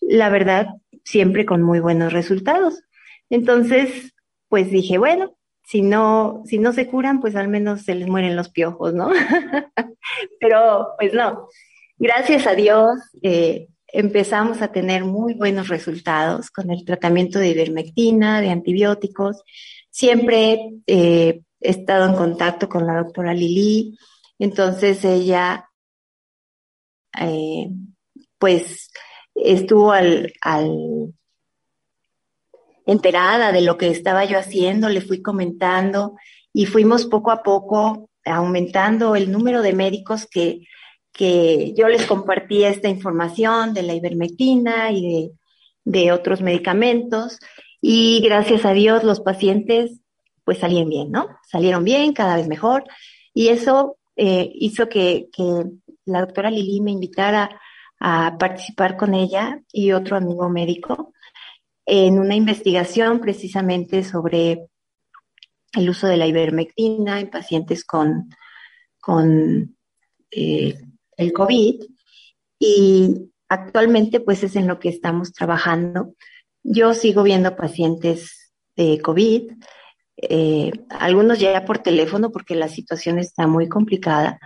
[0.00, 0.68] la verdad,
[1.04, 2.82] siempre con muy buenos resultados.
[3.28, 4.14] Entonces,
[4.48, 8.34] pues dije, bueno, si no, si no se curan, pues al menos se les mueren
[8.34, 9.10] los piojos, ¿no?
[10.40, 11.48] Pero pues no,
[11.96, 12.90] gracias a Dios
[13.22, 19.42] eh, empezamos a tener muy buenos resultados con el tratamiento de ivermectina, de antibióticos.
[19.90, 23.96] Siempre eh, he estado en contacto con la doctora Lili,
[24.40, 25.68] entonces ella,
[27.20, 27.68] eh,
[28.38, 28.90] pues,
[29.44, 31.14] estuvo al, al
[32.86, 36.16] enterada de lo que estaba yo haciendo, le fui comentando
[36.52, 40.66] y fuimos poco a poco aumentando el número de médicos que,
[41.12, 45.30] que yo les compartía esta información de la ivermectina y de,
[45.84, 47.38] de otros medicamentos
[47.80, 50.00] y gracias a Dios los pacientes
[50.44, 51.28] pues salían bien, ¿no?
[51.48, 52.84] Salieron bien, cada vez mejor
[53.32, 55.64] y eso eh, hizo que, que
[56.04, 57.60] la doctora Lili me invitara
[58.00, 61.12] a participar con ella y otro amigo médico
[61.84, 64.68] en una investigación precisamente sobre
[65.72, 68.30] el uso de la ivermectina en pacientes con,
[69.00, 69.76] con
[70.30, 70.80] eh,
[71.16, 71.82] el COVID
[72.58, 76.14] y actualmente pues es en lo que estamos trabajando.
[76.62, 79.52] Yo sigo viendo pacientes de COVID,
[80.16, 84.38] eh, algunos ya por teléfono porque la situación está muy complicada,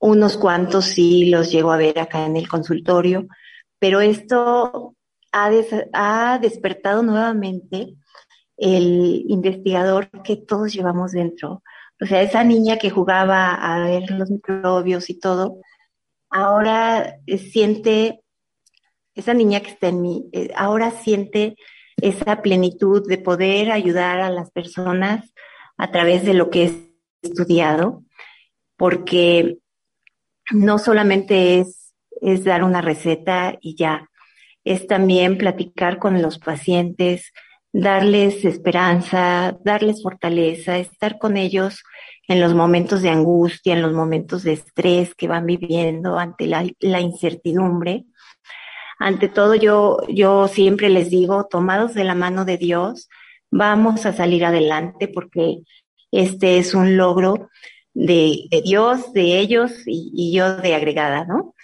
[0.00, 3.28] unos cuantos sí los llego a ver acá en el consultorio,
[3.78, 4.96] pero esto
[5.30, 7.94] ha, despertado nuevamente
[8.56, 11.62] el investigador que todos llevamos dentro,
[12.02, 15.60] O sea, esa niña que jugaba a ver los microbios y todo,
[16.30, 17.16] ahora
[17.52, 18.22] siente,
[19.14, 21.56] esa niña que está en mí, eh, ahora siente
[21.96, 25.32] esa plenitud de poder ayudar a las personas
[25.76, 28.02] a través de lo que he estudiado,
[28.76, 29.58] porque
[30.50, 34.08] no solamente es, es dar una receta y ya,
[34.64, 37.32] es también platicar con los pacientes,
[37.72, 41.82] darles esperanza, darles fortaleza, estar con ellos
[42.28, 47.00] en los momentos de angustia, en los momentos de estrés que van viviendo ante la,
[47.00, 48.04] incertidumbre.
[48.98, 53.08] Ante todo, yo, yo siempre les digo, tomados de la mano de Dios,
[53.50, 55.62] vamos a salir adelante porque
[56.12, 57.48] este es un logro
[57.94, 61.54] de, Dios, de ellos y, y, yo de agregada, ¿no?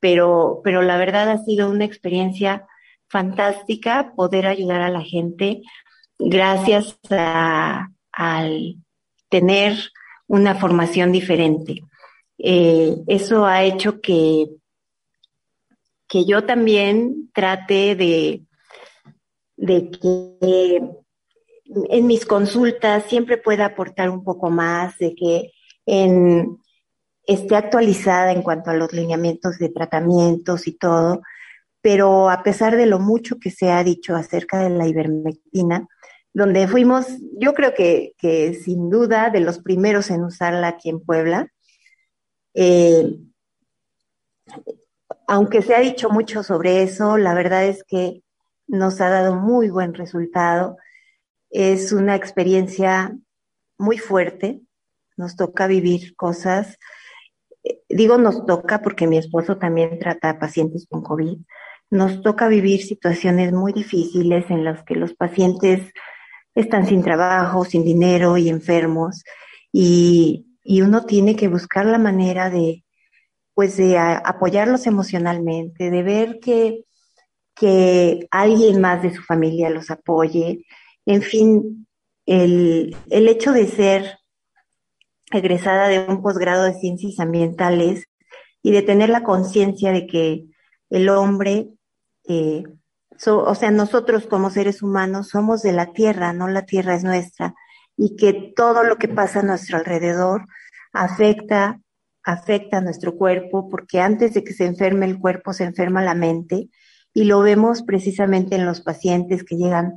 [0.00, 2.66] Pero, pero la verdad ha sido una experiencia
[3.08, 5.62] fantástica poder ayudar a la gente
[6.18, 8.76] gracias a, al
[9.28, 9.76] tener
[10.26, 11.82] una formación diferente.
[12.38, 14.46] Eh, eso ha hecho que,
[16.06, 18.42] que yo también trate de,
[19.56, 20.80] de que
[21.90, 25.52] en mis consultas siempre pueda aportar un poco más, de que
[25.86, 31.22] esté actualizada en cuanto a los lineamientos de tratamientos y todo,
[31.80, 35.86] pero a pesar de lo mucho que se ha dicho acerca de la ivermectina,
[36.32, 37.06] donde fuimos,
[37.38, 41.48] yo creo que, que sin duda, de los primeros en usarla aquí en Puebla,
[42.54, 43.18] eh,
[45.26, 48.22] aunque se ha dicho mucho sobre eso, la verdad es que
[48.66, 50.76] nos ha dado muy buen resultado.
[51.50, 53.16] Es una experiencia
[53.78, 54.60] muy fuerte,
[55.16, 56.78] nos toca vivir cosas.
[57.88, 61.38] Digo nos toca porque mi esposo también trata a pacientes con COVID.
[61.90, 65.92] Nos toca vivir situaciones muy difíciles en las que los pacientes
[66.54, 69.24] están sin trabajo, sin dinero y enfermos.
[69.72, 72.84] Y, y uno tiene que buscar la manera de,
[73.54, 76.84] pues, de apoyarlos emocionalmente, de ver que,
[77.54, 80.64] que alguien más de su familia los apoye.
[81.04, 81.86] En fin,
[82.26, 84.18] el, el hecho de ser
[85.38, 88.04] egresada de un posgrado de ciencias ambientales
[88.62, 90.46] y de tener la conciencia de que
[90.90, 91.68] el hombre,
[92.28, 92.64] eh,
[93.26, 97.54] o sea, nosotros como seres humanos somos de la tierra, no la tierra es nuestra,
[97.96, 100.46] y que todo lo que pasa a nuestro alrededor
[100.92, 101.80] afecta,
[102.22, 106.14] afecta a nuestro cuerpo, porque antes de que se enferme el cuerpo se enferma la
[106.14, 106.68] mente,
[107.14, 109.94] y lo vemos precisamente en los pacientes que llegan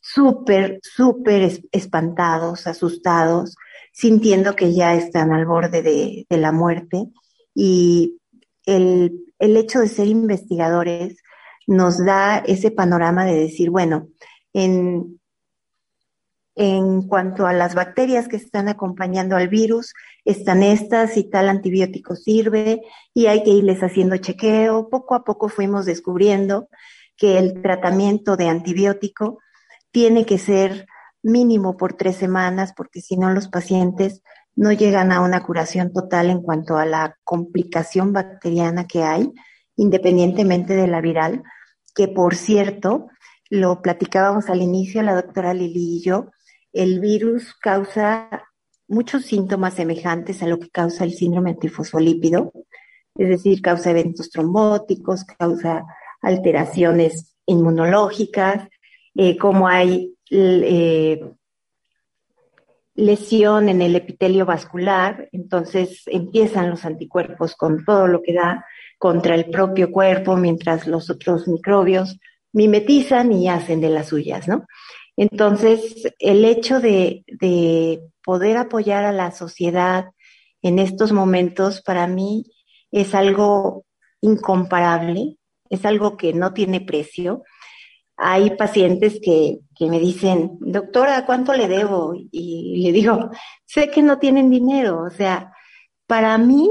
[0.00, 3.54] súper, súper espantados, asustados,
[3.98, 7.08] sintiendo que ya están al borde de, la muerte.
[7.52, 8.20] Y
[8.64, 11.16] el, el, hecho de ser investigadores
[11.66, 14.06] nos da ese panorama de decir, bueno,
[14.52, 15.20] en,
[16.54, 22.14] en cuanto a las bacterias que están acompañando al virus, están estas y tal antibiótico
[22.14, 22.82] sirve
[23.12, 24.88] y hay que irles haciendo chequeo.
[24.88, 26.68] Poco a poco fuimos descubriendo
[27.16, 29.40] que el tratamiento de antibiótico
[29.90, 30.86] tiene que ser
[31.22, 34.22] mínimo por tres semanas, porque si no los pacientes
[34.54, 39.32] no llegan a una curación total en cuanto a la complicación bacteriana que hay,
[39.76, 41.42] independientemente de la viral,
[41.94, 43.08] que por cierto,
[43.50, 46.30] lo platicábamos al inicio la doctora Lili y yo,
[46.72, 48.44] el virus causa
[48.88, 52.52] muchos síntomas semejantes a lo que causa el síndrome antifosfolípido,
[53.14, 55.84] es decir, causa eventos trombóticos, causa
[56.20, 58.68] alteraciones inmunológicas,
[59.14, 61.20] eh, como hay eh,
[62.94, 68.64] lesión en el epitelio vascular, entonces empiezan los anticuerpos con todo lo que da
[68.98, 72.18] contra el propio cuerpo, mientras los otros microbios
[72.52, 74.66] mimetizan y hacen de las suyas, ¿no?
[75.16, 80.06] Entonces, el hecho de, de poder apoyar a la sociedad
[80.62, 82.46] en estos momentos, para mí,
[82.90, 83.84] es algo
[84.20, 85.36] incomparable,
[85.70, 87.42] es algo que no tiene precio
[88.18, 92.14] hay pacientes que, que, me dicen, doctora, ¿cuánto le debo?
[92.14, 93.30] Y le digo,
[93.64, 95.02] sé que no tienen dinero.
[95.02, 95.52] O sea,
[96.06, 96.68] para mí,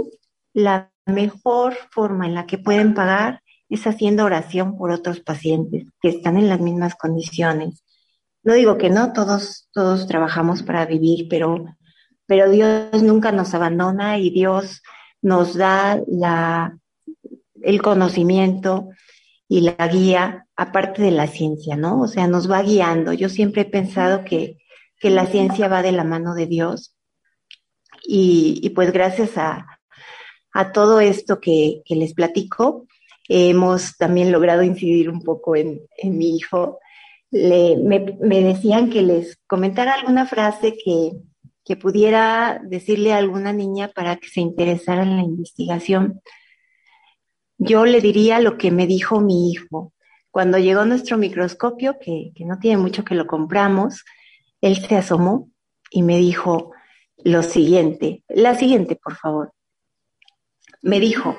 [0.53, 6.09] la mejor forma en la que pueden pagar es haciendo oración por otros pacientes que
[6.09, 7.83] están en las mismas condiciones.
[8.43, 11.65] No digo que no, todos, todos trabajamos para vivir, pero,
[12.25, 14.83] pero Dios nunca nos abandona y Dios
[15.21, 16.77] nos da la,
[17.61, 18.89] el conocimiento,
[19.47, 22.01] y la guía, aparte de la ciencia, ¿no?
[22.01, 23.13] O sea, nos va guiando.
[23.13, 24.57] Yo siempre he pensado que,
[24.99, 26.97] que la ciencia va de la mano de Dios
[28.03, 29.79] y, y pues gracias a,
[30.53, 32.87] a todo esto que, que, les platico,
[33.29, 36.79] hemos también logrado incidir un poco en, en mi hijo.
[37.29, 41.11] Le, me, me, decían que les comentara alguna frase que,
[41.63, 46.21] que pudiera decirle a alguna niña para que se interesara en la investigación,
[47.59, 49.93] yo le diría lo que me dijo mi hijo.
[50.37, 54.05] Cuando llegó nuestro microscopio, que, que no tiene mucho que lo compramos,
[54.61, 55.49] él se asomó
[55.89, 56.73] y me dijo
[57.23, 59.51] lo siguiente, la siguiente, por favor.
[60.83, 61.35] Me dijo,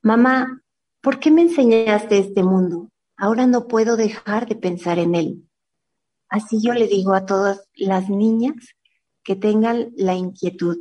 [0.00, 0.62] mamá,
[1.02, 2.88] ¿por qué me enseñaste este mundo?
[3.18, 5.46] Ahora no puedo dejar de pensar en él.
[6.30, 8.56] Así yo le digo a todas las niñas
[9.22, 10.78] que tengan la inquietud.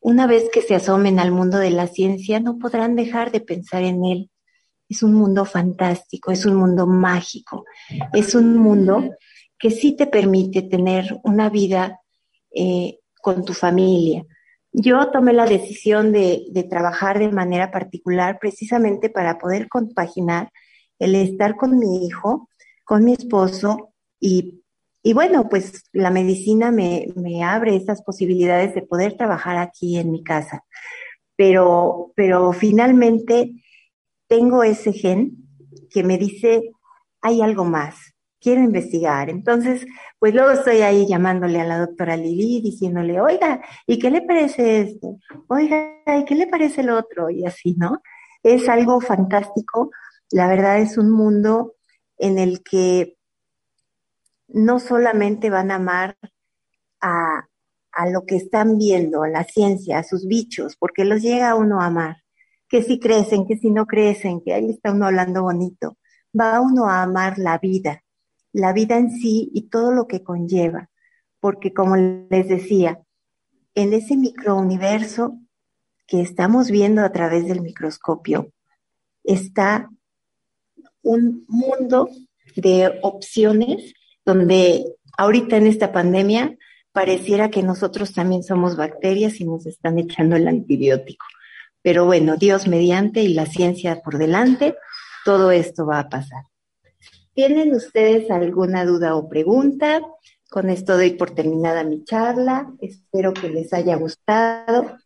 [0.00, 3.84] Una vez que se asomen al mundo de la ciencia, no podrán dejar de pensar
[3.84, 4.30] en él.
[4.88, 7.64] Es un mundo fantástico, es un mundo mágico,
[8.12, 9.10] es un mundo
[9.58, 12.00] que sí te permite tener una vida
[12.54, 14.24] eh, con tu familia.
[14.72, 20.50] Yo tomé la decisión de, de trabajar de manera particular precisamente para poder compaginar
[20.98, 22.48] el estar con mi hijo,
[22.84, 24.62] con mi esposo y
[25.02, 27.06] y bueno, pues la medicina me,
[27.42, 30.64] abre esas posibilidades de poder trabajar aquí en mi casa.
[31.36, 33.52] Pero, pero finalmente
[34.28, 35.36] tengo ese gen
[35.90, 36.70] que me dice,
[37.20, 39.30] hay algo más, quiero investigar.
[39.30, 39.86] Entonces,
[40.18, 44.82] pues luego estoy ahí llamándole a la doctora Lili, diciéndole, oiga, ¿y qué le parece
[44.82, 45.18] esto?
[45.48, 47.30] Oiga, ¿y qué le parece el otro?
[47.30, 48.00] Y así, ¿no?
[48.42, 49.90] Es algo fantástico.
[50.30, 51.74] La verdad es un mundo
[52.18, 53.16] en el que
[54.48, 56.16] no solamente van a amar
[57.00, 57.44] a,
[58.12, 61.86] lo que están viendo, a la ciencia, a sus bichos, porque los llega uno a
[61.86, 62.18] amar,
[62.68, 65.96] que si crecen, que si no crecen, que ahí está uno hablando bonito,
[66.38, 68.04] va uno a amar la vida,
[68.52, 70.90] la vida en sí y todo lo que conlleva,
[71.40, 73.00] porque como les decía,
[73.74, 75.38] en ese microuniverso
[76.06, 78.52] que estamos viendo a través del microscopio,
[79.24, 79.90] está
[81.02, 82.08] un mundo
[82.56, 83.94] de opciones
[84.24, 84.84] donde
[85.16, 86.56] ahorita en esta pandemia
[86.92, 91.24] pareciera que nosotros también somos bacterias y nos están echando el antibiótico.
[91.88, 94.76] Pero bueno, Dios mediante y la ciencia por delante,
[95.24, 96.44] todo esto va a pasar.
[97.32, 100.02] ¿Tienen ustedes alguna duda o pregunta?
[100.50, 102.70] Con esto doy por terminada mi charla.
[102.82, 104.98] Espero que les haya gustado.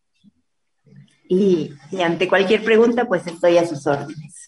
[1.28, 4.41] Y, y ante cualquier pregunta, pues estoy a sus órdenes.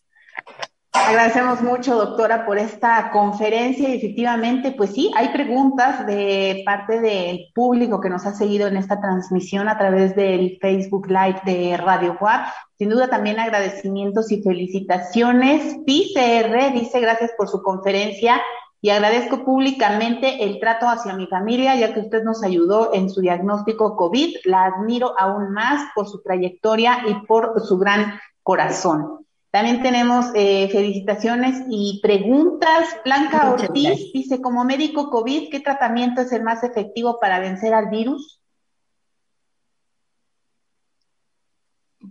[0.97, 7.49] Agradecemos mucho, doctora, por esta conferencia y efectivamente, pues sí, hay preguntas de parte del
[7.53, 12.17] público que nos ha seguido en esta transmisión a través del Facebook Live de Radio
[12.21, 12.47] WAP.
[12.79, 15.79] Sin duda también agradecimientos y felicitaciones.
[15.85, 18.41] PCR dice gracias por su conferencia
[18.81, 23.21] y agradezco públicamente el trato hacia mi familia, ya que usted nos ayudó en su
[23.21, 24.37] diagnóstico COVID.
[24.45, 29.24] La admiro aún más por su trayectoria y por su gran corazón.
[29.55, 32.89] También tenemos eh, felicitaciones y preguntas.
[33.05, 37.89] Blanca Ortiz dice, como médico COVID, ¿qué tratamiento es el más efectivo para vencer al
[37.89, 38.43] virus?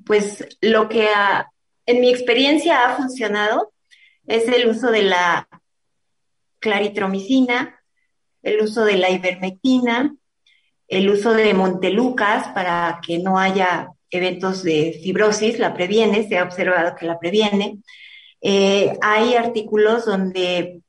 [0.05, 1.09] Pues lo que
[1.85, 3.73] en mi experiencia ha funcionado
[4.25, 5.49] es el uso de la
[6.59, 7.77] claritromicina,
[8.41, 10.15] el uso de la ivermectina,
[10.87, 16.43] el uso de Montelucas para que no haya eventos de fibrosis, la previene, se ha
[16.43, 17.80] observado que la previene.
[18.41, 20.82] Eh, hay artículos donde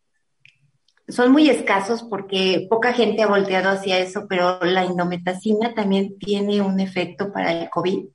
[1.08, 6.62] son muy escasos porque poca gente ha volteado hacia eso, pero la indometacina también tiene
[6.62, 8.06] un efecto para el COVID.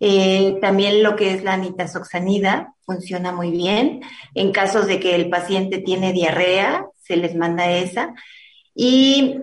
[0.00, 4.00] Eh, también lo que es la nitazoxanida funciona muy bien.
[4.34, 8.14] En casos de que el paciente tiene diarrea, se les manda esa.
[8.74, 9.36] Y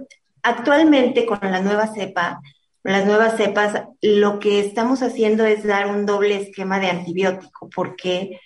[0.43, 2.41] actualmente con la nueva cepa,
[2.83, 8.39] las nuevas cepas, lo que estamos haciendo es dar un doble esquema de antibiótico porque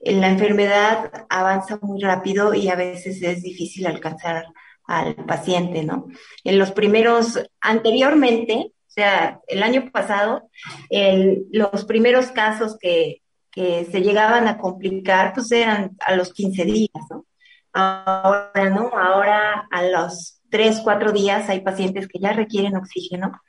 [0.00, 4.46] la enfermedad avanza muy rápido y a veces es difícil alcanzar
[4.84, 6.08] al paciente, ¿no?
[6.42, 10.50] En los primeros, anteriormente, o sea, el año pasado,
[10.90, 17.04] los primeros casos que, que se llegaban a complicar, pues eran a los 15 días,
[17.10, 17.26] ¿no?
[17.74, 18.90] Ahora, ¿no?
[18.94, 23.40] Ahora a los 3, 4 días hay pacientes que ya requieren oxígeno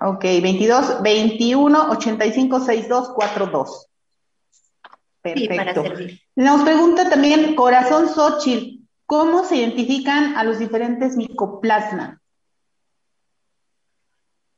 [0.00, 3.87] Ok, 22 21 85 62 42.
[5.34, 5.84] Perfecto.
[6.36, 12.18] Nos pregunta también Corazón Xochitl, ¿cómo se identifican a los diferentes micoplasmas?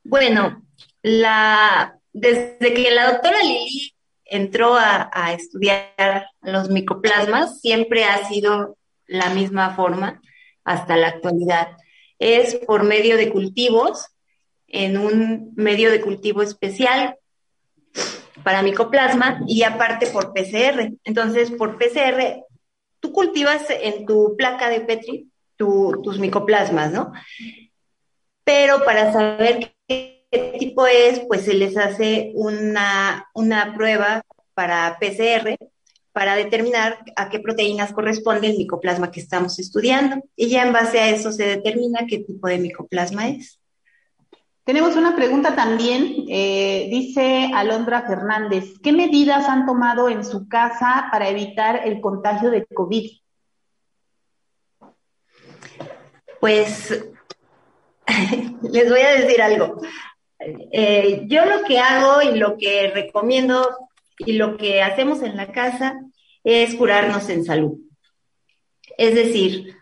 [0.03, 0.63] Bueno,
[1.03, 3.93] la, desde que la doctora Lili
[4.25, 10.21] entró a, a, estudiar los micoplasmas, siempre ha sido la misma forma
[10.65, 11.77] hasta la actualidad.
[12.19, 14.07] Es por medio de cultivos,
[14.71, 17.17] en un medio de cultivo especial
[18.43, 20.93] para micoplasma y aparte por PCR.
[21.05, 22.45] Entonces, por PCR,
[23.01, 27.13] tú cultivas en tu placa de Petri tus micoplasmas, ¿no?
[28.45, 30.25] Pero para saber qué
[30.59, 34.23] tipo es, pues se les hace una, una prueba
[34.55, 35.57] para PCR
[36.13, 40.23] para determinar a qué proteínas corresponde el micoplasma que estamos estudiando.
[40.35, 43.60] Y ya en base a eso se determina qué tipo de micoplasma es.
[44.65, 51.09] Tenemos una pregunta también, eh, dice Alondra Fernández, ¿qué medidas han tomado en su casa
[51.11, 53.11] para evitar el contagio de COVID?
[56.41, 57.05] Pues
[58.63, 59.81] les voy a decir algo.
[60.39, 63.77] Eh, yo lo que hago y lo que recomiendo
[64.19, 65.99] y lo que hacemos en la casa
[66.45, 67.79] es curarnos en salud.
[68.97, 69.77] Es decir,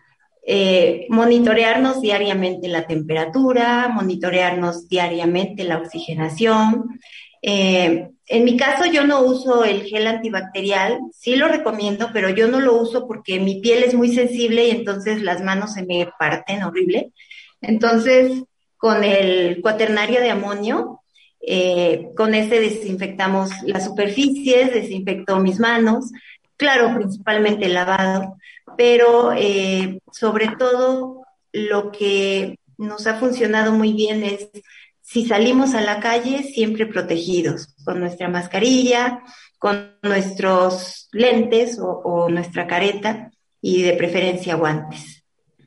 [0.51, 6.99] eh, monitorearnos diariamente la temperatura, monitorearnos diariamente la oxigenación.
[7.43, 12.47] Eh, en mi caso yo no uso el gel antibacterial, sí lo recomiendo, pero yo
[12.47, 16.09] no lo uso porque mi piel es muy sensible y entonces las manos se me
[16.17, 17.11] parten horrible.
[17.61, 18.41] Entonces,
[18.75, 21.01] con el cuaternario de amonio,
[21.41, 26.11] eh, con ese desinfectamos las superficies, desinfecto mis manos,
[26.59, 28.37] claro, principalmente lavado,
[28.77, 34.49] pero eh, sobre todo lo que nos ha funcionado muy bien es
[35.01, 39.23] si salimos a la calle siempre protegidos, con nuestra mascarilla,
[39.57, 43.31] con nuestros lentes o nuestra careta
[43.61, 45.18] y de preferencia guantes.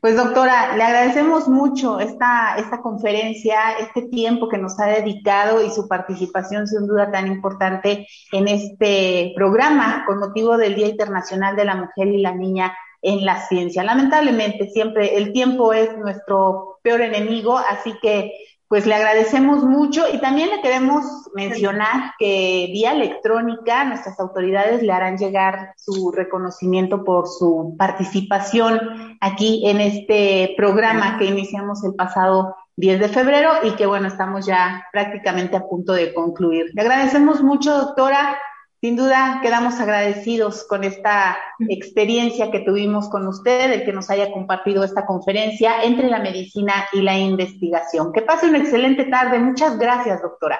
[0.03, 5.69] Pues doctora, le agradecemos mucho esta, esta conferencia, este tiempo que nos ha dedicado y
[5.69, 11.63] su participación sin duda tan importante en este programa con motivo del Día Internacional de
[11.63, 13.81] la Mujer y la Niña en la Ciencia.
[13.81, 18.33] Lamentablemente siempre el tiempo es nuestro peor enemigo, así que
[18.73, 21.05] pues le agradecemos mucho y también le queremos
[21.35, 29.61] mencionar que vía electrónica nuestras autoridades le harán llegar su reconocimiento por su participación aquí
[29.67, 34.87] en este programa que iniciamos el pasado 10 de febrero y que bueno, estamos ya
[34.91, 36.71] prácticamente a punto de concluir.
[36.73, 38.39] Le agradecemos mucho, doctora.
[38.83, 41.37] Sin duda quedamos agradecidos con esta
[41.69, 46.85] experiencia que tuvimos con usted, el que nos haya compartido esta conferencia entre la medicina
[46.91, 48.11] y la investigación.
[48.11, 49.39] Que pase una excelente tarde.
[49.39, 50.59] Muchas gracias, doctora.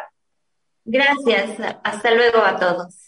[0.85, 1.49] Gracias.
[1.83, 3.02] Hasta luego a todos.